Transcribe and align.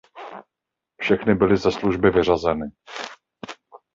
Všechny 1.01 1.35
byly 1.35 1.57
ze 1.57 1.71
služby 1.71 2.09
vyřazeny. 2.09 2.65